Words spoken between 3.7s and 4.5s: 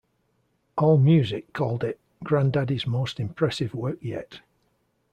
work yet".